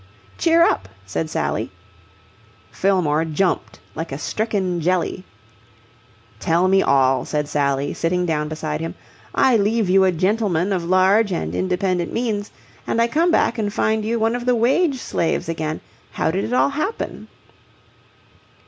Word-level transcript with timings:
"Cheer 0.39 0.63
up!" 0.63 0.89
said 1.05 1.29
Sally. 1.29 1.69
Fillmore 2.71 3.23
jumped 3.23 3.79
like 3.93 4.11
a 4.11 4.17
stricken 4.17 4.81
jelly. 4.81 5.25
"Tell 6.39 6.67
me 6.67 6.81
all," 6.81 7.23
said 7.23 7.47
Sally, 7.47 7.93
sitting 7.93 8.25
down 8.25 8.47
beside 8.49 8.81
him. 8.81 8.95
"I 9.35 9.57
leave 9.57 9.91
you 9.91 10.03
a 10.03 10.11
gentleman 10.11 10.73
of 10.73 10.83
large 10.83 11.31
and 11.31 11.53
independent 11.53 12.11
means, 12.11 12.49
and 12.87 12.99
I 12.99 13.05
come 13.07 13.29
back 13.29 13.59
and 13.59 13.71
find 13.71 14.03
you 14.03 14.19
one 14.19 14.35
of 14.35 14.47
the 14.47 14.55
wage 14.55 14.95
slaves 14.97 15.47
again. 15.47 15.81
How 16.13 16.31
did 16.31 16.45
it 16.45 16.53
all 16.53 16.69
happen?" 16.69 17.27